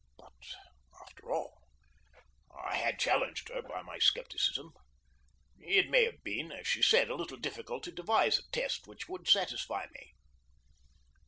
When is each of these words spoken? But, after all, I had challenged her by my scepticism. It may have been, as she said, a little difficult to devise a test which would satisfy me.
But, 0.17 0.33
after 1.03 1.31
all, 1.31 1.61
I 2.59 2.75
had 2.77 2.97
challenged 2.97 3.49
her 3.49 3.61
by 3.61 3.83
my 3.83 3.99
scepticism. 3.99 4.71
It 5.59 5.91
may 5.91 6.05
have 6.05 6.23
been, 6.23 6.51
as 6.51 6.65
she 6.67 6.81
said, 6.81 7.11
a 7.11 7.15
little 7.15 7.37
difficult 7.37 7.83
to 7.83 7.91
devise 7.91 8.39
a 8.39 8.49
test 8.51 8.87
which 8.87 9.07
would 9.07 9.27
satisfy 9.27 9.85
me. 9.91 10.15